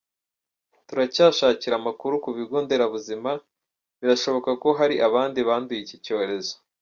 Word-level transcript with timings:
Turacyashakira 0.87 1.73
amakuru 1.77 2.13
ku 2.23 2.29
bigo 2.37 2.57
nderabuzima, 2.63 3.31
birashoboka 3.99 4.49
ko 4.61 4.69
hari 4.79 4.95
abandi 5.07 5.39
banduye 5.47 5.79
iki 5.83 5.97
cyorezo. 6.05 6.53